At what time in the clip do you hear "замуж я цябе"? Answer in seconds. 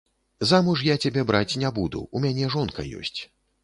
0.51-1.25